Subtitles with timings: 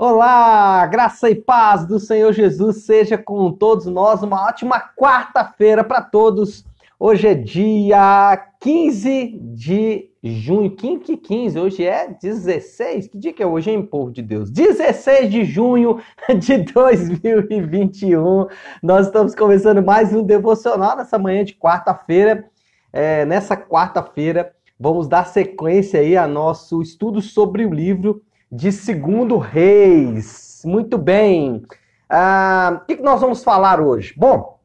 [0.00, 4.22] Olá, graça e paz do Senhor Jesus seja com todos nós.
[4.22, 6.64] Uma ótima quarta-feira para todos.
[7.00, 10.70] Hoje é dia 15 de junho.
[10.70, 11.58] Quem que 15?
[11.58, 13.08] Hoje é 16.
[13.08, 14.52] Que dia que é hoje, hein, povo de Deus?
[14.52, 15.98] 16 de junho
[16.38, 18.46] de 2021.
[18.80, 22.48] Nós estamos começando mais um devocional nessa manhã de quarta-feira.
[22.92, 29.36] É, nessa quarta-feira, vamos dar sequência aí a nosso estudo sobre o livro de Segundo
[29.36, 30.62] Reis.
[30.64, 31.62] Muito bem.
[32.08, 34.14] Ah, o que nós vamos falar hoje?
[34.16, 34.58] Bom,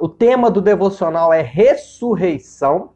[0.00, 2.90] o tema do devocional é ressurreição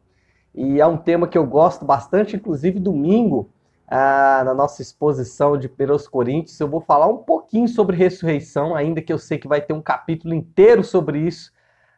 [0.53, 3.49] e é um tema que eu gosto bastante, inclusive domingo,
[3.87, 9.01] ah, na nossa exposição de 1 Coríntios, eu vou falar um pouquinho sobre ressurreição, ainda
[9.01, 11.51] que eu sei que vai ter um capítulo inteiro sobre isso,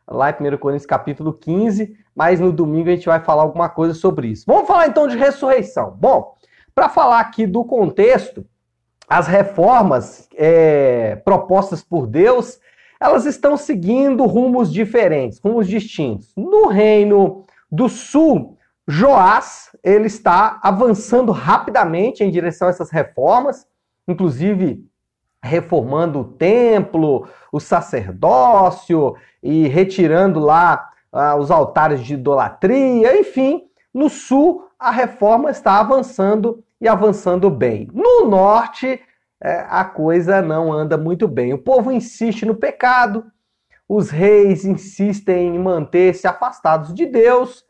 [0.07, 3.93] lá em 1 Coríntios capítulo 15, mas no domingo a gente vai falar alguma coisa
[3.93, 4.43] sobre isso.
[4.45, 5.95] Vamos falar então de ressurreição.
[5.99, 6.35] Bom,
[6.77, 8.45] para falar aqui do contexto,
[9.09, 12.59] as reformas é, propostas por Deus,
[13.01, 16.31] elas estão seguindo rumos diferentes, rumos distintos.
[16.37, 23.65] No reino do sul, Joás, ele está avançando rapidamente em direção a essas reformas,
[24.07, 24.85] inclusive
[25.41, 34.09] reformando o templo, o sacerdócio e retirando lá ah, os altares de idolatria, enfim, no
[34.09, 37.89] sul a reforma está avançando e avançando bem.
[37.93, 39.01] No norte,
[39.41, 41.53] é, a coisa não anda muito bem.
[41.53, 43.25] O povo insiste no pecado,
[43.87, 47.63] os reis insistem em manter-se afastados de Deus.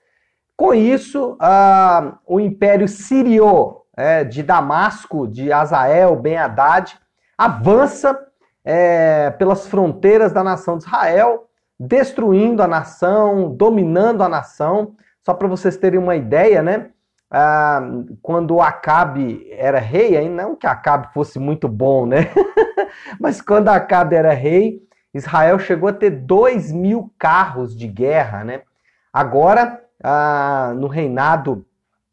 [0.56, 6.98] Com isso, ah, o império sírio é, de Damasco, de Azael, Ben Haddad,
[7.38, 8.20] avança
[8.66, 11.48] é, pelas fronteiras da nação de Israel,
[11.80, 14.96] destruindo a nação, dominando a nação.
[15.24, 16.90] Só para vocês terem uma ideia, né?
[17.30, 17.82] Ah,
[18.22, 22.32] quando Acabe era rei, aí não que Acabe fosse muito bom, né?
[23.20, 24.82] Mas quando Acabe era rei,
[25.14, 28.62] Israel chegou a ter dois mil carros de guerra, né?
[29.12, 31.66] Agora, ah, no reinado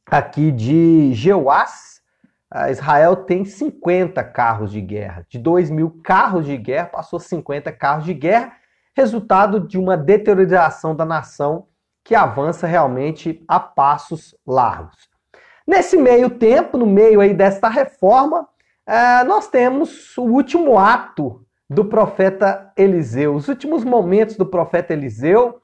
[0.07, 1.95] aqui de Jeoás,
[2.51, 5.27] ah, Israel tem 50 carros de guerra.
[5.29, 8.53] De 2 mil carros de guerra, passou 50 carros de guerra,
[8.97, 11.67] resultado de uma deterioração da nação
[12.05, 15.09] que avança realmente a passos largos.
[15.67, 18.47] Nesse meio tempo, no meio aí desta reforma,
[18.87, 25.63] é, nós temos o último ato do profeta Eliseu, os últimos momentos do profeta Eliseu.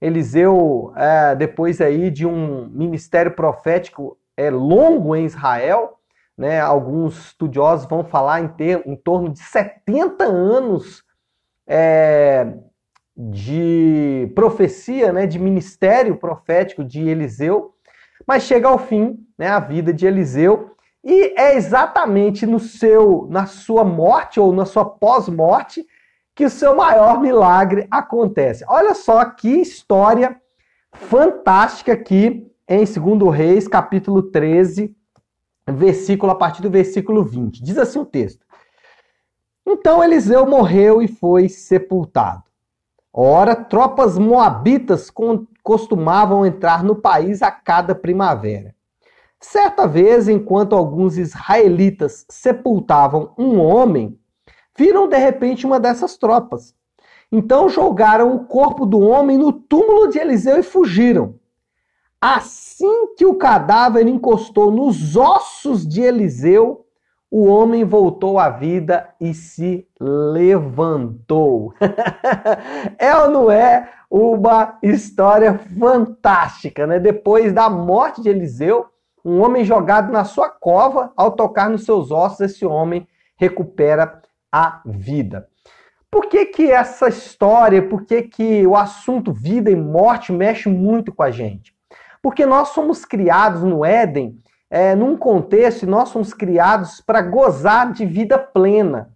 [0.00, 5.98] Eliseu, é, depois aí de um ministério profético é, longo em Israel,
[6.38, 11.02] né, alguns estudiosos vão falar em, ter, em torno de 70 anos
[11.66, 12.54] é,
[13.28, 17.74] de profecia, né, de ministério profético de Eliseu,
[18.26, 20.70] mas chega ao fim né, a vida de Eliseu
[21.04, 25.86] e é exatamente no seu, na sua morte ou na sua pós-morte
[26.34, 28.64] que o seu maior milagre acontece.
[28.66, 30.40] Olha só que história
[30.92, 34.94] fantástica aqui em 2 Reis, capítulo 13,
[35.68, 37.62] versículo a partir do versículo 20.
[37.62, 38.46] Diz assim o texto:
[39.66, 42.49] Então Eliseu morreu e foi sepultado.
[43.12, 45.12] Ora, tropas moabitas
[45.62, 48.74] costumavam entrar no país a cada primavera.
[49.40, 54.18] Certa vez, enquanto alguns israelitas sepultavam um homem,
[54.76, 56.74] viram de repente uma dessas tropas.
[57.32, 61.34] Então jogaram o corpo do homem no túmulo de Eliseu e fugiram.
[62.20, 66.84] Assim que o cadáver encostou nos ossos de Eliseu,
[67.30, 71.72] o homem voltou à vida e se levantou.
[72.98, 76.98] é ou não é uma história fantástica, né?
[76.98, 78.86] Depois da morte de Eliseu,
[79.24, 84.20] um homem jogado na sua cova, ao tocar nos seus ossos, esse homem recupera
[84.50, 85.46] a vida.
[86.10, 91.14] Por que, que essa história, por que, que o assunto vida e morte mexe muito
[91.14, 91.72] com a gente?
[92.20, 94.36] Porque nós somos criados no Éden
[94.70, 99.10] é, num contexto, nós somos criados para gozar de vida plena.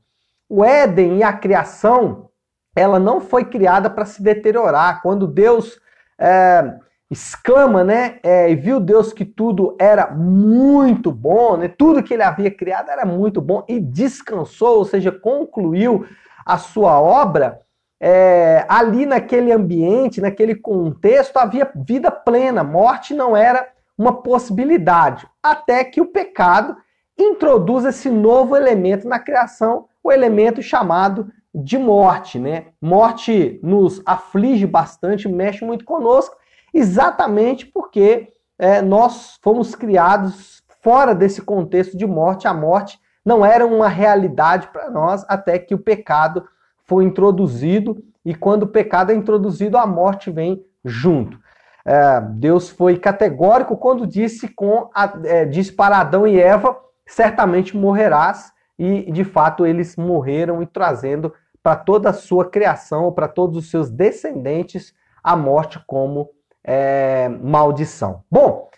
[0.48, 2.28] O Éden e a criação,
[2.74, 5.00] ela não foi criada para se deteriorar.
[5.00, 5.80] Quando Deus
[6.18, 6.74] é,
[7.08, 12.22] exclama, né, é, e viu Deus que tudo era muito bom, né, tudo que ele
[12.24, 16.04] havia criado era muito bom e descansou, ou seja, concluiu
[16.44, 17.60] a sua obra,
[18.00, 23.66] é, ali naquele ambiente, naquele contexto, havia vida plena, morte não era
[23.96, 26.74] uma possibilidade, até que o pecado
[27.18, 32.68] introduz esse novo elemento na criação, o elemento chamado de morte, né?
[32.80, 36.34] Morte nos aflige bastante, mexe muito conosco,
[36.72, 42.48] exatamente porque é, nós fomos criados fora desse contexto de morte.
[42.48, 46.48] A morte não era uma realidade para nós até que o pecado
[46.84, 51.38] foi introduzido e quando o pecado é introduzido, a morte vem junto.
[51.84, 54.88] É, Deus foi categórico quando disse, com
[55.24, 56.76] é, disse para Adão e Eva:
[57.06, 61.32] certamente morrerás, e de fato eles morreram e trazendo
[61.62, 66.30] para toda a sua criação, para todos os seus descendentes, a morte como
[66.62, 68.22] é, maldição.
[68.30, 68.68] Bom,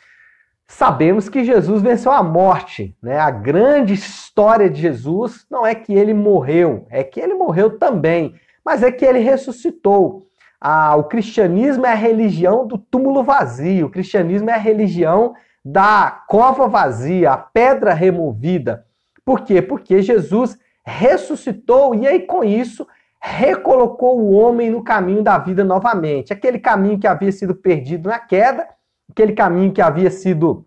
[0.67, 3.19] sabemos que Jesus venceu a morte, né?
[3.19, 8.35] A grande história de Jesus não é que ele morreu, é que ele morreu também,
[8.65, 10.27] mas é que ele ressuscitou.
[10.61, 16.23] Ah, o cristianismo é a religião do túmulo vazio, o cristianismo é a religião da
[16.29, 18.87] cova vazia, a pedra removida.
[19.25, 19.61] Por quê?
[19.61, 22.87] Porque Jesus ressuscitou e aí com isso
[23.21, 26.33] recolocou o homem no caminho da vida novamente.
[26.33, 28.69] Aquele caminho que havia sido perdido na queda,
[29.11, 30.65] aquele caminho que havia sido.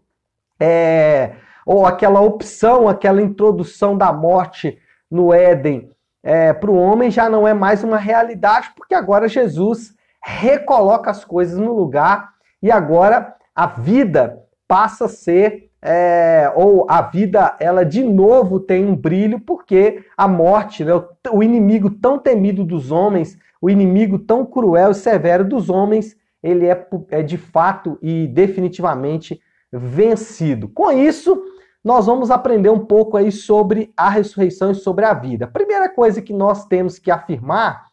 [0.59, 4.77] É, ou aquela opção, aquela introdução da morte
[5.09, 5.89] no Éden
[6.29, 11.25] é, para o homem já não é mais uma realidade, porque agora Jesus recoloca as
[11.25, 17.83] coisas no lugar e agora a vida passa a ser é, ou a vida ela
[17.83, 20.91] de novo tem um brilho porque a morte, né,
[21.31, 26.67] o inimigo tão temido dos homens, o inimigo tão cruel e severo dos homens, ele
[26.67, 29.41] é, é de fato e definitivamente
[29.73, 30.69] vencido.
[30.69, 31.41] Com isso,
[31.83, 35.45] nós vamos aprender um pouco aí sobre a ressurreição e sobre a vida.
[35.45, 35.47] A
[35.89, 37.89] coisa que nós temos que afirmar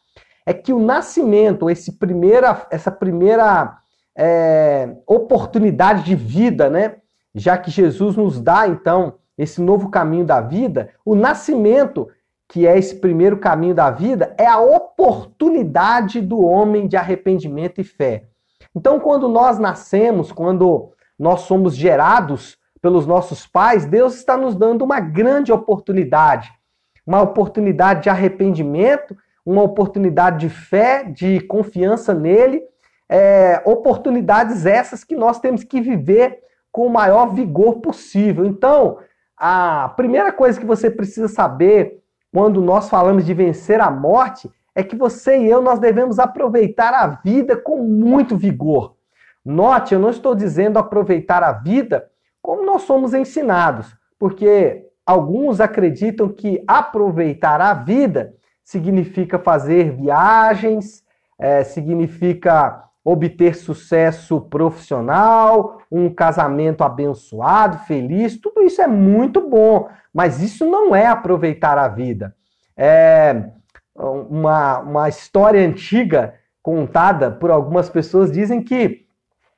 [0.46, 3.78] é que o nascimento, esse primeira, essa primeira
[4.16, 6.96] é, oportunidade de vida, né?
[7.34, 12.08] Já que Jesus nos dá, então, esse novo caminho da vida, o nascimento,
[12.48, 17.84] que é esse primeiro caminho da vida, é a oportunidade do homem de arrependimento e
[17.84, 18.24] fé.
[18.74, 24.82] Então, quando nós nascemos, quando nós somos gerados pelos nossos pais, Deus está nos dando
[24.82, 26.50] uma grande oportunidade.
[27.06, 32.62] Uma oportunidade de arrependimento, uma oportunidade de fé, de confiança nele.
[33.08, 36.40] É, oportunidades essas que nós temos que viver
[36.72, 38.44] com o maior vigor possível.
[38.44, 38.98] Então,
[39.36, 44.82] a primeira coisa que você precisa saber quando nós falamos de vencer a morte é
[44.82, 48.94] que você e eu nós devemos aproveitar a vida com muito vigor.
[49.44, 52.10] Note, eu não estou dizendo aproveitar a vida
[52.42, 61.04] como nós somos ensinados, porque alguns acreditam que aproveitar a vida significa fazer viagens,
[61.38, 70.42] é, significa obter sucesso profissional, um casamento abençoado, feliz, tudo isso é muito bom, mas
[70.42, 72.34] isso não é aproveitar a vida.
[72.76, 73.44] É
[73.94, 79.06] uma, uma história antiga contada por algumas pessoas dizem que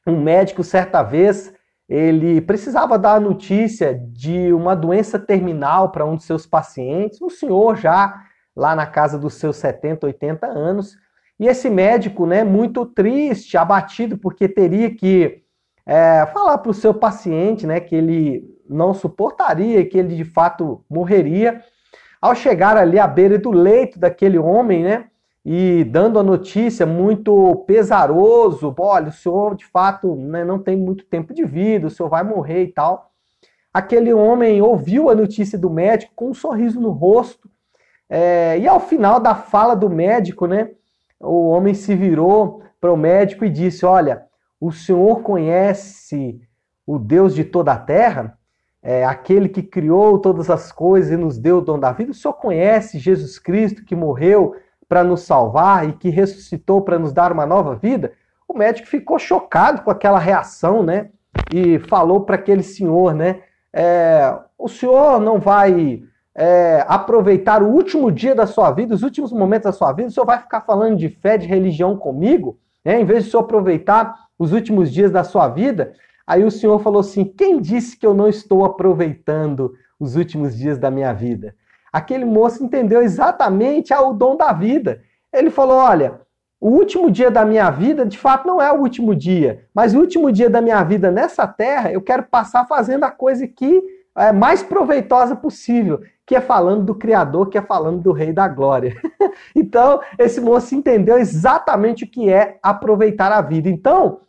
[0.06, 1.52] um médico certa vez
[1.88, 7.30] ele precisava dar a notícia de uma doença terminal para um de seus pacientes, um
[7.30, 8.22] senhor já
[8.54, 10.96] lá na casa dos seus 70, 80 anos.
[11.40, 15.42] E esse médico, né, muito triste, abatido, porque teria que
[15.86, 20.84] é, falar para o seu paciente né, que ele não suportaria, que ele de fato
[20.90, 21.62] morreria.
[22.20, 25.06] Ao chegar ali à beira do leito daquele homem, né,
[25.50, 31.06] e dando a notícia muito pesaroso, olha, o senhor de fato né, não tem muito
[31.06, 33.10] tempo de vida, o senhor vai morrer e tal.
[33.72, 37.48] Aquele homem ouviu a notícia do médico com um sorriso no rosto,
[38.10, 40.72] é, e ao final da fala do médico, né,
[41.18, 44.26] o homem se virou para o médico e disse: Olha,
[44.60, 46.42] o senhor conhece
[46.86, 48.36] o Deus de toda a terra?
[48.82, 52.10] É, aquele que criou todas as coisas e nos deu o dom da vida?
[52.10, 54.54] O senhor conhece Jesus Cristo que morreu
[54.88, 58.12] para nos salvar e que ressuscitou para nos dar uma nova vida,
[58.48, 61.10] o médico ficou chocado com aquela reação, né?
[61.50, 63.42] E falou para aquele senhor, né?
[63.72, 66.02] É, o senhor não vai
[66.34, 70.10] é, aproveitar o último dia da sua vida, os últimos momentos da sua vida, o
[70.10, 72.98] senhor vai ficar falando de fé, de religião comigo, né?
[73.00, 75.92] Em vez de o senhor aproveitar os últimos dias da sua vida,
[76.26, 80.78] aí o senhor falou assim: quem disse que eu não estou aproveitando os últimos dias
[80.78, 81.54] da minha vida?
[81.92, 85.00] Aquele moço entendeu exatamente o dom da vida.
[85.32, 86.20] Ele falou: olha,
[86.60, 90.00] o último dia da minha vida, de fato, não é o último dia, mas o
[90.00, 93.82] último dia da minha vida nessa terra, eu quero passar fazendo a coisa que
[94.16, 98.48] é mais proveitosa possível, que é falando do Criador, que é falando do Rei da
[98.48, 98.96] Glória.
[99.54, 103.68] então, esse moço entendeu exatamente o que é aproveitar a vida.
[103.68, 104.20] Então,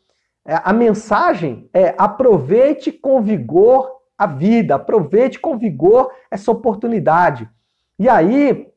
[0.46, 7.50] é, a mensagem é aproveite com vigor a vida, aproveite com vigor essa oportunidade.
[7.98, 8.68] E aí,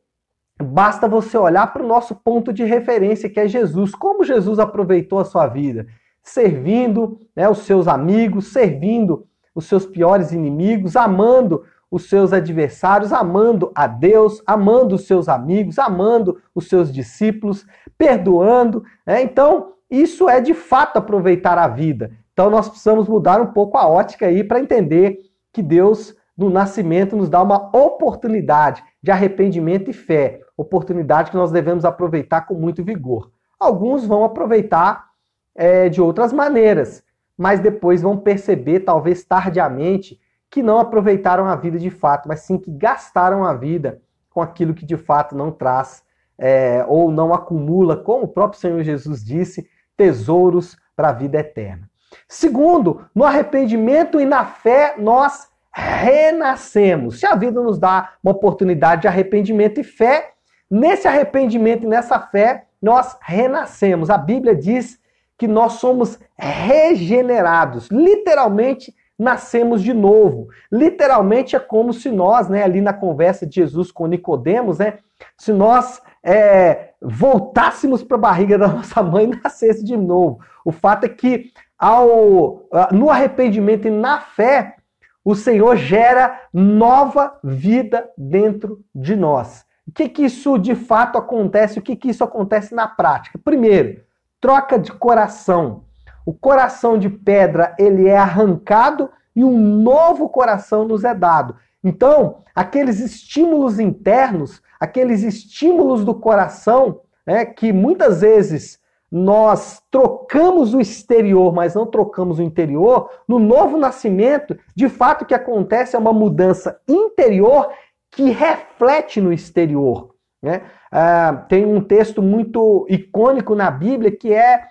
[0.62, 3.92] basta você olhar para o nosso ponto de referência, que é Jesus.
[3.92, 5.88] Como Jesus aproveitou a sua vida?
[6.22, 13.72] Servindo né, os seus amigos, servindo os seus piores inimigos, amando os seus adversários, amando
[13.74, 17.66] a Deus, amando os seus amigos, amando os seus discípulos,
[17.98, 18.84] perdoando.
[19.04, 19.22] Né?
[19.22, 22.12] Então, isso é de fato aproveitar a vida.
[22.32, 25.18] Então, nós precisamos mudar um pouco a ótica aí para entender
[25.52, 31.52] que Deus, no nascimento, nos dá uma oportunidade de arrependimento e fé, oportunidade que nós
[31.52, 33.30] devemos aproveitar com muito vigor.
[33.58, 35.10] Alguns vão aproveitar
[35.54, 37.04] é, de outras maneiras,
[37.36, 42.58] mas depois vão perceber, talvez tardiamente, que não aproveitaram a vida de fato, mas sim
[42.58, 46.02] que gastaram a vida com aquilo que de fato não traz
[46.38, 51.88] é, ou não acumula, como o próprio Senhor Jesus disse, tesouros para a vida eterna.
[52.28, 57.20] Segundo, no arrependimento e na fé nós renascemos.
[57.20, 60.32] Se a vida nos dá uma oportunidade de arrependimento e fé,
[60.70, 64.10] nesse arrependimento e nessa fé nós renascemos.
[64.10, 64.98] A Bíblia diz
[65.38, 70.48] que nós somos regenerados, literalmente nascemos de novo.
[70.70, 74.98] Literalmente é como se nós, né, ali na conversa de Jesus com Nicodemos, né,
[75.36, 80.40] se nós é, voltássemos para a barriga da nossa mãe e nascesse de novo.
[80.64, 81.50] O fato é que
[81.82, 84.76] ao, no arrependimento e na fé,
[85.24, 89.64] o Senhor gera nova vida dentro de nós.
[89.84, 91.80] O que, que isso de fato acontece?
[91.80, 93.36] O que, que isso acontece na prática?
[93.36, 94.00] Primeiro,
[94.40, 95.82] troca de coração.
[96.24, 101.56] O coração de pedra ele é arrancado e um novo coração nos é dado.
[101.82, 108.78] Então, aqueles estímulos internos, aqueles estímulos do coração, né, que muitas vezes
[109.12, 115.26] nós trocamos o exterior, mas não trocamos o interior, no novo nascimento, de fato o
[115.26, 117.68] que acontece é uma mudança interior
[118.10, 120.14] que reflete no exterior.
[120.42, 120.62] Né?
[120.90, 124.62] Ah, tem um texto muito icônico na Bíblia que é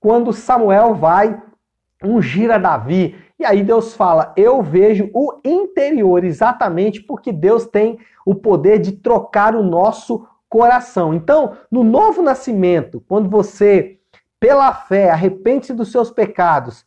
[0.00, 1.38] quando Samuel vai
[2.02, 3.14] ungir a Davi.
[3.38, 8.92] E aí Deus fala: Eu vejo o interior, exatamente porque Deus tem o poder de
[8.92, 11.14] trocar o nosso coração.
[11.14, 13.98] Então, no novo nascimento, quando você,
[14.38, 16.84] pela fé, arrepende-se dos seus pecados,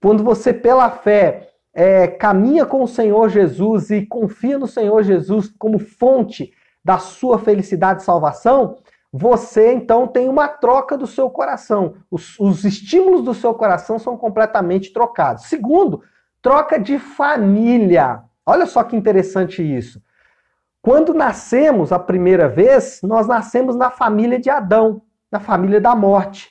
[0.00, 5.52] quando você, pela fé, é, caminha com o Senhor Jesus e confia no Senhor Jesus
[5.58, 6.52] como fonte
[6.84, 8.76] da sua felicidade e salvação,
[9.12, 11.94] você então tem uma troca do seu coração.
[12.10, 15.46] Os, os, estímulos do seu coração são completamente trocados.
[15.46, 16.02] Segundo,
[16.42, 18.22] troca de família.
[18.44, 20.02] Olha só que interessante isso.
[20.86, 25.02] Quando nascemos a primeira vez, nós nascemos na família de Adão,
[25.32, 26.48] na família da morte.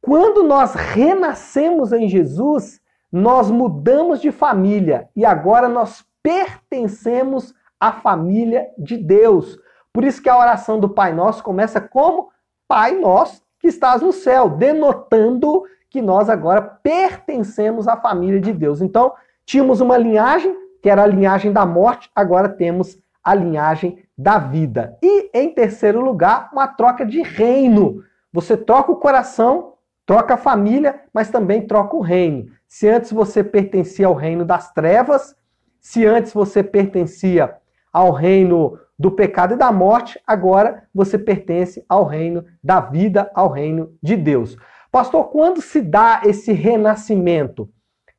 [0.00, 2.80] Quando nós renascemos em Jesus,
[3.12, 9.58] nós mudamos de família e agora nós pertencemos à família de Deus.
[9.92, 12.30] Por isso que a oração do Pai Nosso começa como
[12.66, 18.80] Pai Nosso que estás no céu, denotando que nós agora pertencemos à família de Deus.
[18.80, 19.12] Então,
[19.44, 24.96] tínhamos uma linhagem, que era a linhagem da morte, agora temos a linhagem da vida.
[25.02, 28.04] E, em terceiro lugar, uma troca de reino.
[28.32, 29.72] Você troca o coração,
[30.06, 32.46] troca a família, mas também troca o reino.
[32.68, 35.34] Se antes você pertencia ao reino das trevas,
[35.80, 37.56] se antes você pertencia
[37.92, 43.50] ao reino do pecado e da morte, agora você pertence ao reino da vida, ao
[43.50, 44.56] reino de Deus.
[44.92, 47.68] Pastor, quando se dá esse renascimento?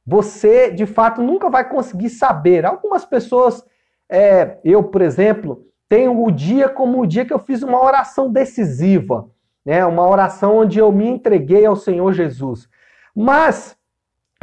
[0.05, 2.65] Você, de fato, nunca vai conseguir saber.
[2.65, 3.65] Algumas pessoas,
[4.09, 8.31] é, eu, por exemplo, tenho o dia como o dia que eu fiz uma oração
[8.31, 9.29] decisiva,
[9.65, 9.85] né?
[9.85, 12.69] uma oração onde eu me entreguei ao Senhor Jesus.
[13.15, 13.77] Mas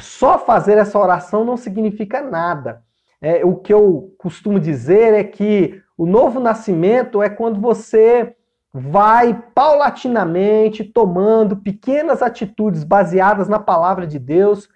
[0.01, 2.83] só fazer essa oração não significa nada.
[3.21, 8.35] É, o que eu costumo dizer é que o novo nascimento é quando você
[8.73, 14.69] vai paulatinamente tomando pequenas atitudes baseadas na palavra de Deus,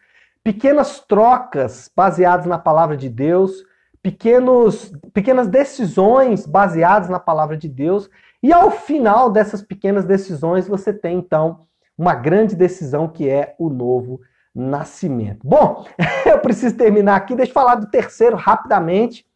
[0.44, 3.64] pequenas trocas baseadas na palavra de Deus,
[4.02, 8.08] pequenos, pequenas decisões baseadas na palavra de Deus,
[8.42, 13.68] e ao final dessas pequenas decisões você tem então uma grande decisão que é o
[13.68, 14.20] novo
[14.54, 15.40] nascimento.
[15.44, 15.84] Bom,
[16.24, 19.26] eu preciso terminar aqui, deixa eu falar do terceiro rapidamente.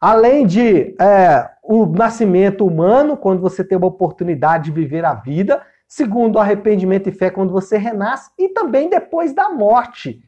[0.00, 5.64] Além de é, o nascimento humano, quando você tem uma oportunidade de viver a vida.
[5.86, 8.30] Segundo, arrependimento e fé, quando você renasce.
[8.36, 10.20] E também depois da morte.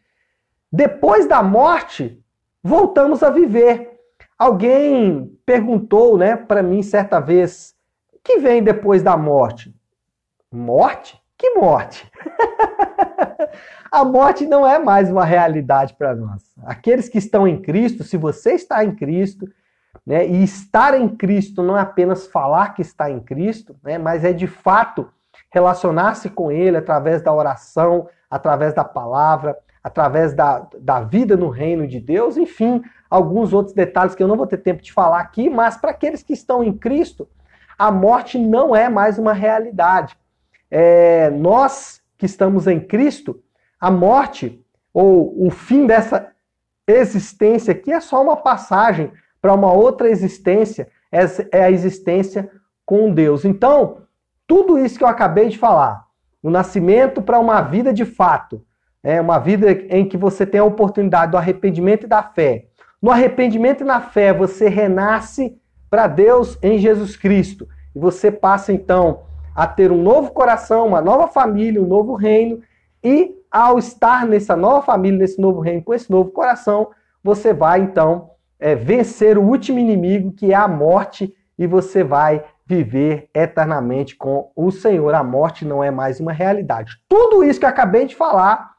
[0.70, 2.23] Depois da morte,
[2.64, 4.00] voltamos a viver.
[4.38, 7.74] Alguém perguntou né, para mim certa vez:
[8.12, 9.72] o que vem depois da morte?
[10.50, 11.22] Morte?
[11.36, 12.10] Que morte?
[13.92, 16.42] a morte não é mais uma realidade para nós.
[16.64, 19.46] Aqueles que estão em Cristo, se você está em Cristo,
[20.06, 20.26] né?
[20.26, 23.98] E estar em Cristo não é apenas falar que está em Cristo, né?
[23.98, 25.08] mas é de fato
[25.50, 31.86] relacionar-se com Ele através da oração, através da palavra, através da, da vida no reino
[31.86, 35.50] de Deus, enfim, alguns outros detalhes que eu não vou ter tempo de falar aqui,
[35.50, 37.28] mas para aqueles que estão em Cristo,
[37.78, 40.16] a morte não é mais uma realidade.
[40.70, 43.42] É, nós que estamos em Cristo,
[43.78, 46.32] a morte ou o fim dessa
[46.86, 50.88] existência aqui é só uma passagem para uma outra existência,
[51.52, 52.50] é a existência
[52.86, 53.44] com Deus.
[53.44, 53.98] Então,
[54.46, 56.06] tudo isso que eu acabei de falar,
[56.42, 58.64] o nascimento para uma vida de fato,
[59.04, 62.64] é uma vida em que você tem a oportunidade do arrependimento e da fé.
[63.02, 65.54] No arrependimento e na fé, você renasce
[65.90, 67.68] para Deus em Jesus Cristo.
[67.94, 72.62] E você passa então a ter um novo coração, uma nova família, um novo reino.
[73.02, 76.88] E ao estar nessa nova família, nesse novo reino, com esse novo coração,
[77.22, 82.42] você vai então é, vencer o último inimigo, que é a morte, e você vai
[82.66, 85.14] viver eternamente com o Senhor.
[85.14, 86.96] A morte não é mais uma realidade.
[87.06, 88.73] Tudo isso que acabei de falar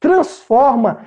[0.00, 1.04] transforma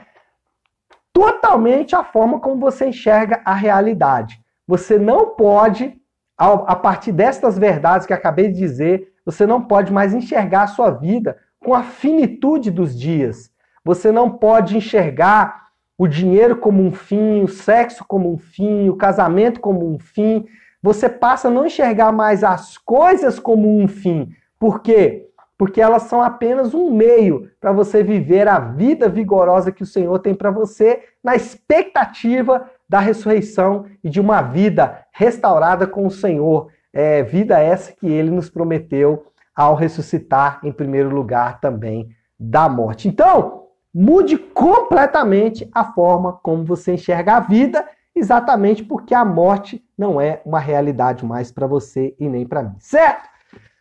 [1.12, 4.40] totalmente a forma como você enxerga a realidade.
[4.68, 6.00] Você não pode,
[6.38, 10.92] a partir destas verdades que acabei de dizer, você não pode mais enxergar a sua
[10.92, 13.52] vida com a finitude dos dias.
[13.84, 15.64] Você não pode enxergar
[15.98, 20.46] o dinheiro como um fim, o sexo como um fim, o casamento como um fim.
[20.82, 24.30] Você passa a não enxergar mais as coisas como um fim.
[24.60, 25.30] Por quê?
[25.64, 30.20] Porque elas são apenas um meio para você viver a vida vigorosa que o Senhor
[30.20, 36.68] tem para você, na expectativa da ressurreição e de uma vida restaurada com o Senhor.
[36.92, 43.08] É, vida essa que ele nos prometeu ao ressuscitar, em primeiro lugar, também da morte.
[43.08, 50.20] Então, mude completamente a forma como você enxerga a vida, exatamente porque a morte não
[50.20, 52.76] é uma realidade mais para você e nem para mim.
[52.80, 53.30] Certo?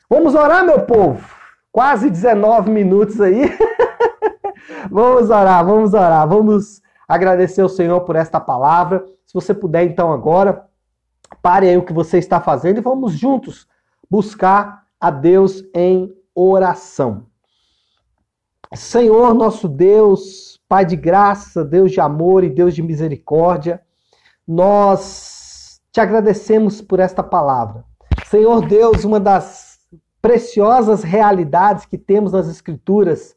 [0.08, 1.41] Vamos orar, meu povo?
[1.72, 3.50] Quase 19 minutos aí.
[4.90, 9.04] vamos orar, vamos orar, vamos agradecer ao Senhor por esta palavra.
[9.26, 10.66] Se você puder, então, agora,
[11.40, 13.66] pare aí o que você está fazendo e vamos juntos
[14.08, 17.26] buscar a Deus em oração.
[18.74, 23.82] Senhor, nosso Deus, Pai de graça, Deus de amor e Deus de misericórdia,
[24.46, 27.85] nós te agradecemos por esta palavra.
[28.26, 29.71] Senhor Deus, uma das
[30.22, 33.35] preciosas realidades que temos nas Escrituras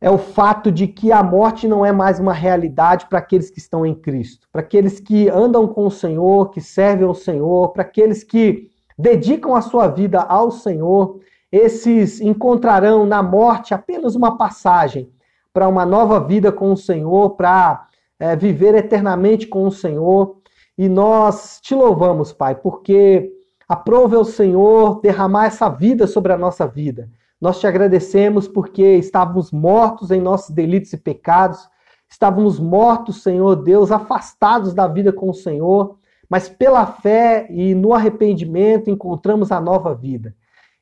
[0.00, 3.58] é o fato de que a morte não é mais uma realidade para aqueles que
[3.58, 7.82] estão em Cristo, para aqueles que andam com o Senhor, que servem ao Senhor, para
[7.82, 11.18] aqueles que dedicam a sua vida ao Senhor.
[11.50, 15.10] Esses encontrarão na morte apenas uma passagem
[15.52, 17.88] para uma nova vida com o Senhor, para
[18.20, 20.36] é, viver eternamente com o Senhor.
[20.76, 23.32] E nós te louvamos, Pai, porque
[23.68, 27.10] Aprove ao Senhor derramar essa vida sobre a nossa vida.
[27.38, 31.68] Nós te agradecemos porque estávamos mortos em nossos delitos e pecados,
[32.08, 35.98] estávamos mortos, Senhor Deus, afastados da vida com o Senhor,
[36.30, 40.34] mas pela fé e no arrependimento encontramos a nova vida.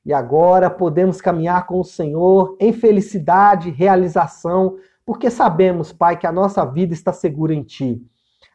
[0.05, 6.33] E agora podemos caminhar com o Senhor em felicidade, realização, porque sabemos, Pai, que a
[6.33, 8.01] nossa vida está segura em Ti.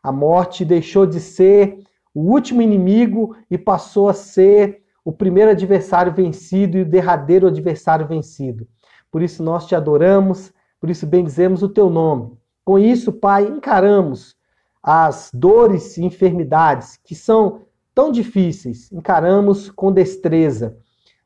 [0.02, 1.80] A morte deixou de ser
[2.13, 8.08] o último inimigo e passou a ser o primeiro adversário vencido e o derradeiro adversário
[8.08, 8.67] vencido.
[9.12, 12.32] Por isso nós te adoramos, por isso bendizemos o teu nome.
[12.63, 14.36] Com isso, Pai, encaramos
[14.84, 17.62] as dores e enfermidades que são
[17.93, 20.78] tão difíceis, encaramos com destreza,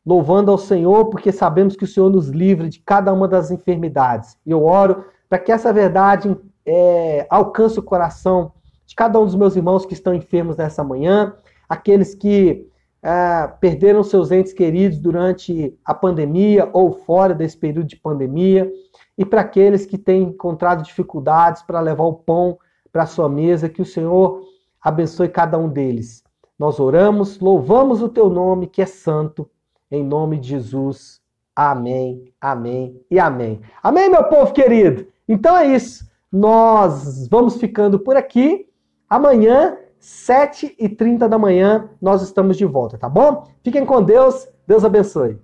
[0.06, 4.38] louvando ao Senhor porque sabemos que o Senhor nos livra de cada uma das enfermidades.
[4.46, 8.52] E eu oro para que essa verdade é, alcance o coração
[8.86, 11.36] de cada um dos meus irmãos que estão enfermos nessa manhã,
[11.68, 12.68] aqueles que
[13.02, 18.72] é, perderam seus entes queridos durante a pandemia ou fora desse período de pandemia,
[19.18, 22.58] e para aqueles que têm encontrado dificuldades para levar o pão
[22.92, 24.42] para a sua mesa, que o Senhor
[24.82, 26.24] abençoe cada um deles.
[26.58, 29.50] Nós oramos, louvamos o teu nome, que é santo,
[29.92, 31.22] em nome de Jesus.
[31.56, 33.62] Amém, amém e amém.
[33.84, 35.08] Amém, meu povo querido?
[35.28, 36.10] Então é isso.
[36.32, 38.68] Nós vamos ficando por aqui.
[39.16, 43.48] Amanhã, 7h30 da manhã, nós estamos de volta, tá bom?
[43.64, 45.40] Fiquem com Deus, Deus abençoe.